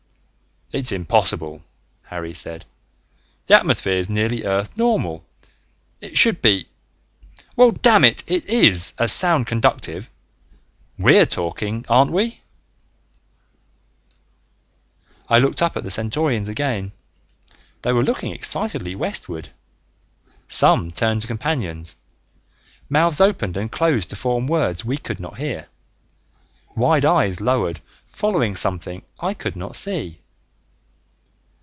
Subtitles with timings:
[0.73, 1.63] "It's impossible,"
[2.03, 2.63] Harry said.
[3.47, 5.25] "The atmosphere's nearly Earth normal.
[5.99, 6.69] It should be
[7.57, 10.09] well, damn it, it is as sound conductive;
[10.97, 12.39] we're talking, aren't we?"
[15.27, 16.93] I looked up at the Centaurians again.
[17.81, 19.49] They were looking excitedly westward.
[20.47, 21.97] Some turned to companions.
[22.87, 25.67] Mouths opened and closed to form words we could not hear.
[26.77, 30.19] Wide eyes lowered, following something I could not see.